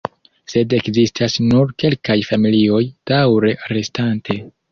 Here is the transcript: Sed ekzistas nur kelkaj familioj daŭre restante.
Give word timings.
Sed 0.53 0.71
ekzistas 0.77 1.35
nur 1.49 1.73
kelkaj 1.83 2.17
familioj 2.31 2.81
daŭre 3.13 3.55
restante. 3.77 4.41